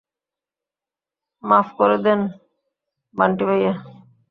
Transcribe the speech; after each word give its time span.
মাফ 1.43 1.67
করে 1.77 1.97
দেন, 2.05 2.19
বান্টি-ভাইয়া। 3.15 3.73